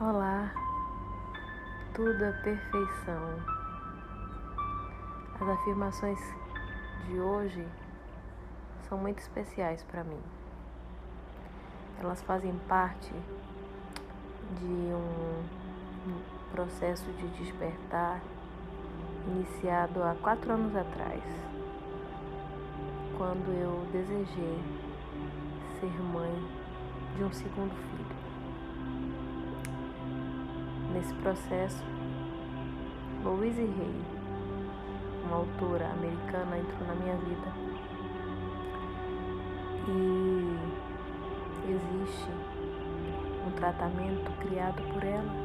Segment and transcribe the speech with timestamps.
[0.00, 0.52] Olá,
[1.94, 3.22] tudo é perfeição.
[5.40, 6.18] As afirmações
[7.06, 7.64] de hoje
[8.88, 10.18] são muito especiais para mim.
[12.00, 13.12] Elas fazem parte
[14.58, 15.44] de um
[16.50, 18.20] processo de despertar
[19.28, 21.22] iniciado há quatro anos atrás,
[23.16, 24.60] quando eu desejei
[25.78, 26.32] ser mãe
[27.16, 28.23] de um segundo filho.
[30.94, 31.82] Nesse processo,
[33.24, 34.04] Louise Hay,
[35.24, 37.52] uma autora americana, entrou na minha vida.
[39.88, 40.56] E
[41.68, 42.30] existe
[43.44, 45.44] um tratamento criado por ela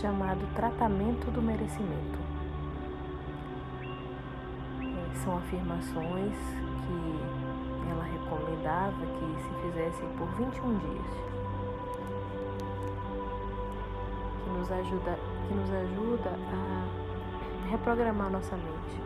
[0.00, 2.18] chamado tratamento do merecimento.
[4.82, 6.34] É, são afirmações
[6.82, 11.35] que ela recomendava que se fizessem por 21 dias.
[14.66, 15.16] Nos ajuda,
[15.46, 19.00] que nos ajuda a reprogramar nossa mente,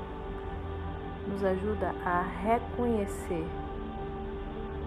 [1.29, 3.47] nos ajuda a reconhecer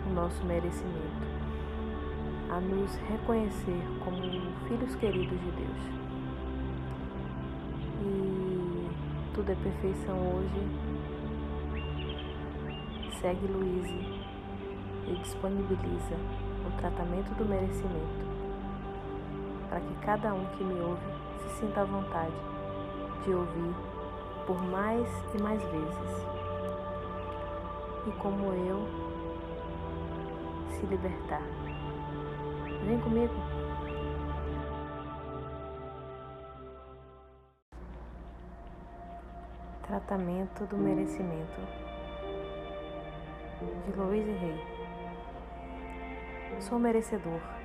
[0.10, 1.28] o nosso merecimento,
[2.50, 4.18] a nos reconhecer como
[4.68, 5.84] filhos queridos de Deus.
[8.02, 8.90] E
[9.36, 10.68] tudo é perfeição hoje.
[13.22, 14.22] Segue Luíse
[15.08, 16.16] e disponibiliza
[16.68, 18.33] o tratamento do merecimento
[19.74, 21.02] para que cada um que me ouve
[21.40, 22.32] se sinta à vontade
[23.26, 23.74] de ouvir
[24.46, 26.28] por mais e mais vezes.
[28.06, 28.88] E como eu,
[30.70, 31.42] se libertar.
[32.86, 33.34] Vem comigo.
[39.88, 41.62] Tratamento do merecimento
[43.88, 44.64] de Louise Rey.
[46.60, 47.63] Sou merecedor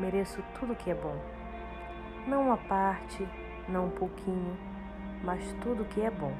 [0.00, 1.16] mereço tudo que é bom.
[2.26, 3.26] Não uma parte,
[3.68, 4.56] não um pouquinho,
[5.22, 6.34] mas tudo que é bom.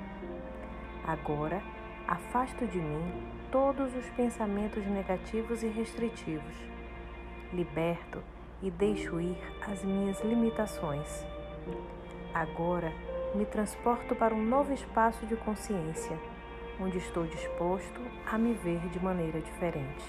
[1.06, 1.62] Agora,
[2.08, 3.12] afasto de mim
[3.50, 6.54] todos os pensamentos negativos e restritivos.
[7.52, 8.22] Liberto
[8.62, 11.24] e deixo ir as minhas limitações.
[12.32, 12.92] Agora,
[13.34, 16.16] me transporto para um novo espaço de consciência,
[16.80, 20.04] onde estou disposto a me ver de maneira diferente.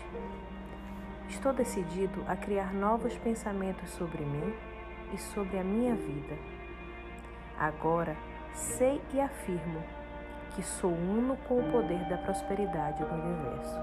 [1.31, 4.53] Estou decidido a criar novos pensamentos sobre mim
[5.13, 6.37] e sobre a minha vida.
[7.57, 8.17] Agora
[8.53, 9.81] sei e afirmo
[10.53, 13.79] que sou uno com o poder da prosperidade do universo.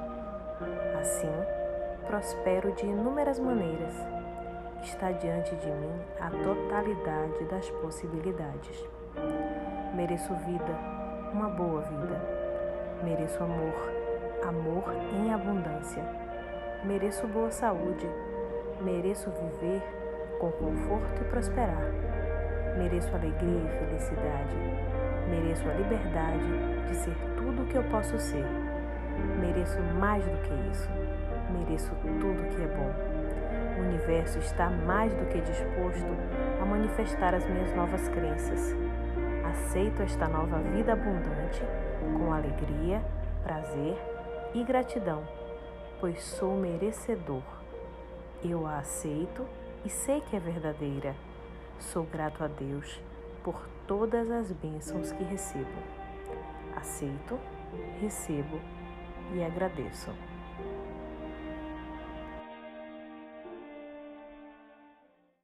[1.00, 1.32] Assim,
[2.06, 3.94] prospero de inúmeras maneiras.
[4.82, 8.84] Está diante de mim a totalidade das possibilidades.
[9.94, 10.78] Mereço vida,
[11.32, 12.20] uma boa vida.
[13.02, 13.74] Mereço amor,
[14.46, 16.28] amor em abundância
[16.84, 18.08] Mereço boa saúde.
[18.80, 19.82] Mereço viver
[20.38, 21.82] com conforto e prosperar.
[22.78, 24.54] Mereço alegria e felicidade.
[25.28, 28.44] Mereço a liberdade de ser tudo o que eu posso ser.
[29.40, 30.88] Mereço mais do que isso.
[31.50, 31.90] Mereço
[32.20, 32.94] tudo que é bom.
[33.76, 36.16] O universo está mais do que disposto
[36.62, 38.76] a manifestar as minhas novas crenças.
[39.50, 41.60] Aceito esta nova vida abundante
[42.16, 43.02] com alegria,
[43.42, 43.98] prazer
[44.54, 45.24] e gratidão
[46.00, 47.42] pois sou merecedor.
[48.44, 49.46] Eu a aceito
[49.84, 51.14] e sei que é verdadeira.
[51.78, 53.00] Sou grato a Deus
[53.42, 55.78] por todas as bênçãos que recebo.
[56.76, 57.38] Aceito,
[58.00, 58.60] recebo
[59.34, 60.10] e agradeço.